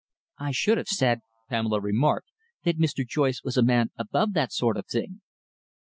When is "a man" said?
3.55-3.91